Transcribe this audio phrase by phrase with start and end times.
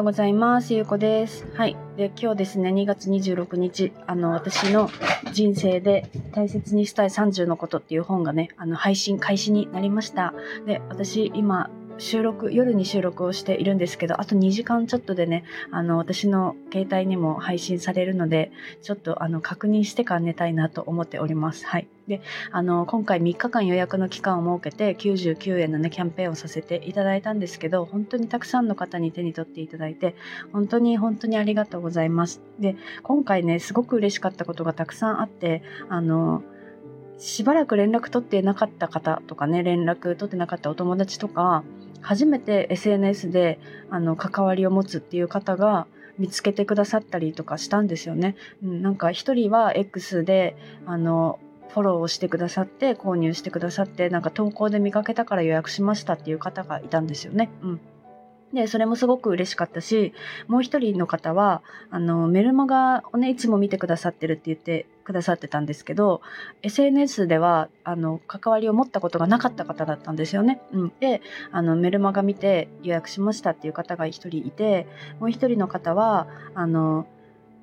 [0.00, 0.72] ようございます。
[0.72, 1.46] ゆうこです。
[1.54, 1.76] はい。
[1.98, 4.88] で、今日ですね、2月26日、あの、私の
[5.34, 10.32] 人生で大切にしたい30のことっていう本がね、あの、配信開始になりました。
[10.64, 11.68] で、私、今、
[12.00, 18.50] 収録、夜に収録をしているんですけど、あと2時間ちょっとでね、あの、私の携帯にも配信されるので、
[18.82, 21.66] ちょっとあの、確認してから寝たいなと思っております。
[21.66, 21.88] はい。
[22.08, 30.16] で、あの、今回3日間予約の期間を設けて、99円のね、キャンペーンをさせていただいたんですけど、本当にたくさんの方に手に取っていただいて、
[30.52, 32.40] 本当に本当にありがとうございます。
[32.58, 36.42] で、今回ね、すごく嬉しかったことがたくさんあって、あの、
[37.20, 41.62] しばらく連絡取ってなかった方とかね、連絡取ってなかったお友達とか、
[42.00, 43.58] 初めて SNS で
[43.90, 45.86] あの関わりを持つっていう方が
[46.18, 48.36] 見つけてくださったりとかしたんですよね。
[48.62, 51.38] うん、なんか一人は X であの
[51.70, 57.48] フォローをしてくださって購入してくださってなんか投稿で見かけたから予約しましたっていう方がいたんですよね。
[57.62, 57.80] うん、
[58.52, 60.12] で、それもすごく嬉しかったし、
[60.48, 66.20] もう一人の方は、あの、メルマガをね、いつも見てくださってるって言ってくださってたんですけど、
[66.62, 70.60] SNS では、あの、関わりを持ったことがなかった方だったんですよね。
[70.72, 70.92] うん。
[70.98, 74.88] で、あの、メルマガ見て予約しましたっていう方が一人いて、
[75.20, 77.06] もう一人の方は、あの、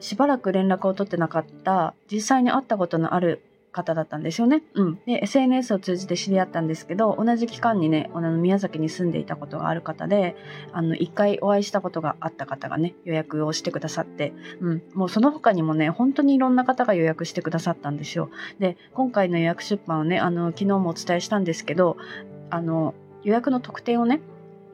[0.00, 3.42] しばらく連絡を取ってなかった、実際に会ったことのある
[3.72, 4.62] 方だったんですよね。
[4.74, 5.00] うん。
[5.06, 10.36] で、SNS を通じて知り合ったんですけど、同じ期間にね、あの宮崎に住んでいたことがある方で、
[10.72, 14.82] あの、一回お会いしたことがあった方がね、予約をしてくださって、うん。
[14.94, 18.30] もうその他にもね、本当にいろんな方が予約してくださったんですよ。
[18.58, 21.96] で、今回の予約出版をね、あの、昨日もお伝えしたんですけど、
[22.50, 24.20] あの、予約の特典をね、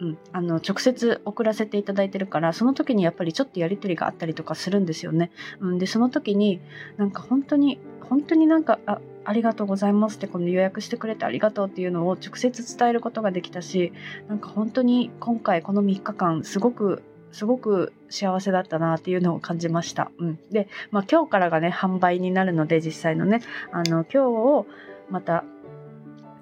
[0.01, 5.31] うん、あの直接送らせていただいてるからその時にやっぱりちょっとやり取りがあったりとかするんですよね。
[5.61, 6.61] うん、でその時に
[6.97, 13.93] なんか本当に本当になんかあありがとうございますってこの予約してくれてありがとうっていうのを直接伝えることができたし
[14.29, 20.11] なんか本当に今回この3日間すごくすごく幸せだったなっていうのを感じました。
[20.19, 24.67] うん、で、まあ、今日からがね販売になるので実際のねあの今日を
[25.11, 25.45] また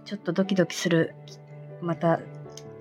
[0.05, 1.15] ちょっとドキドキする
[1.81, 2.21] また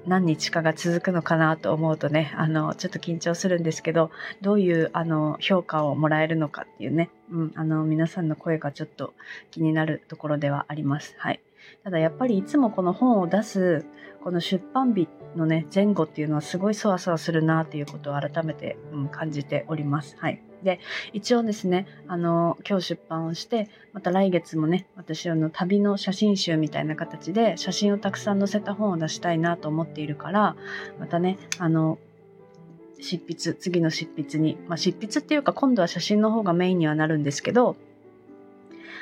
[0.05, 9.13] 何日かが続くのかなと思うとね、あの、ちょっと緊張するんですけど、どういう、あの、評価をもらえるのかっていうね、うん、あの、皆さんの声がちょっと
[9.51, 11.15] 気になるところではあります。
[11.17, 11.41] はい。
[11.83, 13.85] ただやっぱりいつもこの本を出す、
[14.23, 20.15] この出版日のね、前後っていうのはすごいそわそわするなっていうことを改めて、うん、感じております。
[20.19, 20.41] はい。
[20.63, 20.79] で、
[21.11, 30.55] 一応ですね、あの、今日出版をして、また来月もね、私の旅の写真集みたいな形で写真をたくさん載せた本を出したいなと思っているから、
[30.99, 31.99] またね、あの、
[32.99, 37.75] 執筆、次の執筆に、まあ、執筆っていうか今度は写真の方がメインにはなるんですけど、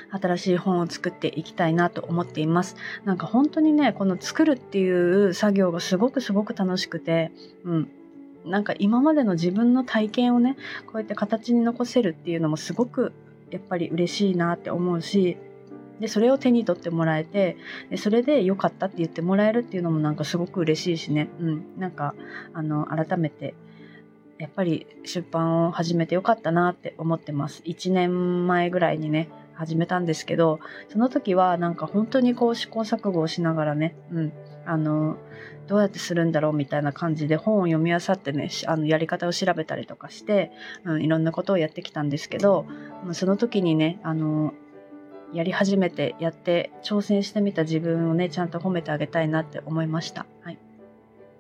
[0.10, 2.76] 新しい本を作っていきたいなと思っています。
[3.06, 7.32] なんか本当にね、この作るっていう作業がすごくすごく楽しくて、
[7.64, 7.92] うん。
[8.46, 10.58] なんか今までの自分の体験をね
[10.88, 13.14] こうやって形に残せるっていうのもすごく
[13.52, 15.38] やっぱり嬉しいなって思うし
[16.00, 17.58] でそれを手に取ってもらえて
[17.90, 22.16] でそれで良かったって言ってもらえるっていうのもなんかすごく嬉しいしね、うん、なんか
[22.54, 23.54] あの改めて
[24.40, 29.30] やっぱり出版を始めてよかったなって思ってます1年前ぐらいにね
[29.62, 34.34] 始めたんですけどその時はなんか本当にこう試行錯誤をしながらね、うん、
[34.66, 35.18] あの
[35.68, 40.52] どうやってするんだろうみたいな感じで本を読み漁ってねあのやり方を調べたりとかして、
[40.84, 42.66] うん、いろんなことをやってきたんですけど
[43.14, 44.54] その時にねあの
[45.32, 50.26] やり始めてやって挑戦してみた自分をねちゃんと褒めてあげたいなって思いました。
[50.42, 50.58] はい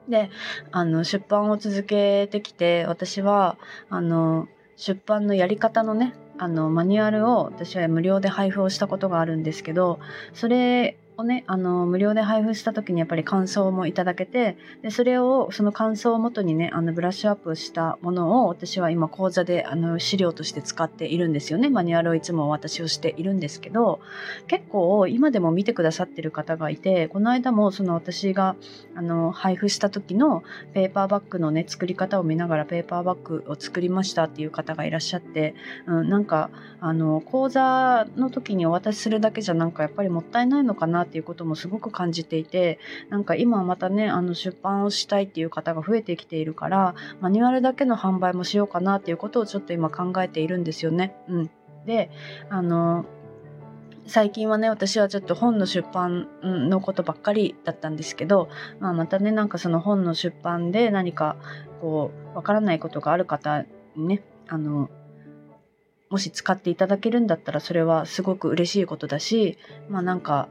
[0.09, 0.29] で
[0.71, 3.57] あの出版を続けてきて私は
[3.89, 4.47] あの
[4.81, 9.99] 出版のやり方のねあのマニュアルを私は無料で配布をしたことがあるんですけど
[10.33, 21.69] それをね、あの、無料で配布した時にやっぱり感想もいただけて、で、それを、その感想をもとにね、あの、ブラッシュアップしたものを私は今講座で、あの、資料として使っているんですよね。
[21.69, 24.01] マニュアルをいつもお渡しをしているんですけど、
[24.47, 28.55] 結構今でも見てくださってる方がいて、この間もその私が、
[28.95, 30.43] あの、配布した時の
[30.73, 35.55] ペーパーバッグのね、作り方を見ながらペーパーバッグを作りましたっていう方がいらっしゃって、
[35.85, 36.49] うん、なんか、
[36.79, 42.79] あの、講座の時にお渡しするだけじゃなんかやっぱりもったいないのかなってっていうこともすごく感じていて
[43.09, 51.15] なんか今またねあの出版をしたいっていう方が増えてきているからマニュアルだけの販売もしようかなっていうことをちょっと今考えているんですよね。
[51.27, 51.49] うん、
[51.85, 52.09] で
[52.49, 53.05] あの
[54.07, 58.49] 最近はね私はちょっと本の出版のことばっかりだったんですけど、
[58.79, 61.35] まあ、またねなんかその本の出版で何か
[61.81, 63.65] こうわからないことがある方
[63.95, 64.89] にねあの
[66.09, 69.57] もし使っていただけるんだったらそれはすごく嬉しいことだし
[69.89, 70.49] まあなんか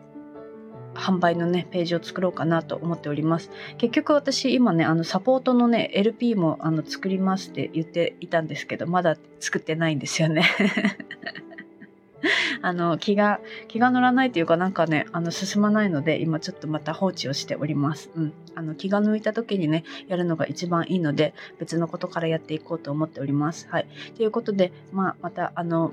[0.94, 3.50] 販売のね、ページを作ろうかなと思っております。
[3.78, 10.44] 結局私今ね、あのサポートのね、LP もあの作りますって言っていたんですけど、まだ作ってないんですよね。
[12.62, 18.10] あの、気が、気が乗らないというかなんかね、あの、進まないので、今ちょっとまた放置をしております。
[18.14, 18.32] うん。
[18.54, 23.68] あの、気が抜いた時にね、やるのが一番いいので、別のことからやっていこうと思っております。
[23.70, 23.86] はい。
[24.16, 25.92] ということで、まあ、また、あの、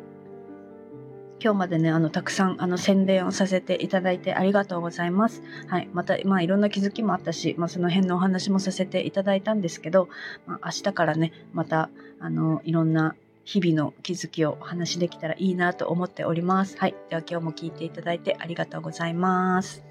[1.40, 5.44] 今日までね、あの、たくさん、あの、宣伝をさせていただいてありがとうございます。
[5.68, 5.90] はい。
[5.94, 10.10] また、まあ、いろんな気づきもあったし、まあ、その辺のお話もさせていただいたんですけど、
[10.48, 11.90] まあ、明日からね、また、
[12.20, 16.76] あの、いろんな日々の気づきをお話しできたらいいなと思っております。
[16.78, 16.96] はい。
[17.10, 19.86] では今日も聞いていただいてありがとうございます。